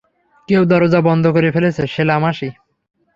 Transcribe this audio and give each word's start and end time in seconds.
কেউ 0.49 0.61
দরজা 0.71 0.99
বন্ধ 1.07 1.23
করে 1.35 1.49
ফেলেছে, 1.55 1.83
শিলা 1.93 2.17
মাসি! 2.23 2.49